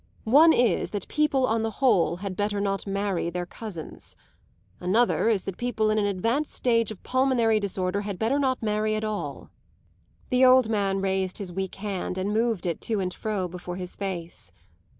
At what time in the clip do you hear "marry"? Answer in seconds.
2.87-3.29, 8.63-8.95